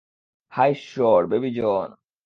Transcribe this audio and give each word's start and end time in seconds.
হায় 0.53 0.71
ইশ্বর, 0.71 1.19
বেবি 1.25 1.49
জন। 1.51 1.89